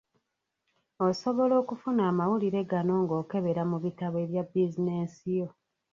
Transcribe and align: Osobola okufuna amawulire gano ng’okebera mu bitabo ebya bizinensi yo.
Osobola 1.07 1.53
okufuna 1.61 2.01
amawulire 2.11 2.61
gano 2.71 2.93
ng’okebera 3.03 3.63
mu 3.71 3.77
bitabo 3.85 4.15
ebya 4.23 4.43
bizinensi 4.49 5.25
yo. 5.39 5.47